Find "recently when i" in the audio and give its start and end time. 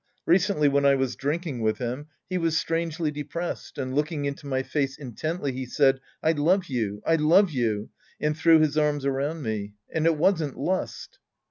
0.25-0.95